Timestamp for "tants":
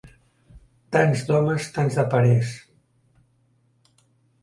0.97-1.21, 1.77-2.01